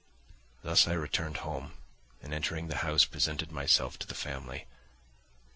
[0.63, 1.73] Thus I returned home,
[2.23, 4.65] and entering the house, presented myself to the family.